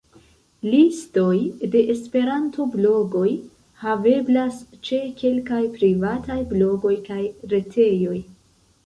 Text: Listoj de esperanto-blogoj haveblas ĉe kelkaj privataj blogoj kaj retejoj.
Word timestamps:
Listoj 0.67 1.33
de 1.75 1.81
esperanto-blogoj 1.93 3.27
haveblas 3.83 4.63
ĉe 4.89 5.03
kelkaj 5.21 5.61
privataj 5.77 6.39
blogoj 6.55 6.95
kaj 7.11 7.19
retejoj. 7.53 8.17